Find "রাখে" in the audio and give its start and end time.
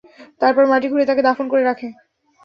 1.63-1.87